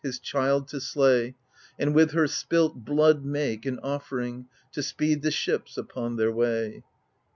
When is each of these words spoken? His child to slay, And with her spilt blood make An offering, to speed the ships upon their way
His 0.03 0.17
child 0.17 0.67
to 0.69 0.81
slay, 0.81 1.35
And 1.77 1.93
with 1.93 2.13
her 2.13 2.25
spilt 2.27 2.83
blood 2.83 3.23
make 3.23 3.67
An 3.67 3.77
offering, 3.83 4.47
to 4.71 4.81
speed 4.81 5.21
the 5.21 5.29
ships 5.29 5.77
upon 5.77 6.15
their 6.15 6.31
way 6.31 6.83